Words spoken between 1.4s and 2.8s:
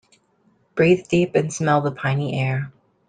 smell the piny air.